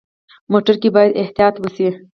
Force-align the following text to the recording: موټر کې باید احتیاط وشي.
موټر 0.51 0.75
کې 0.81 0.89
باید 0.95 1.17
احتیاط 1.21 1.55
وشي. 1.59 1.87